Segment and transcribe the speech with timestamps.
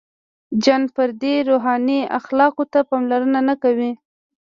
[0.63, 3.91] •جن فردي روحاني اخلاقو ته پاملرنه نهکوي.